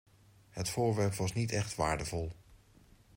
Het 0.49 0.69
voorwerp 0.69 1.13
was 1.13 1.33
niet 1.33 1.51
echt 1.51 1.75
waardevol. 1.75 2.31